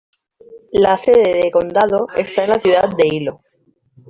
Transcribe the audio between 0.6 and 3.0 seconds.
La sede de condado está en la Ciudad